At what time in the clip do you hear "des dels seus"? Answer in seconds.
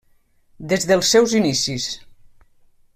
0.71-1.37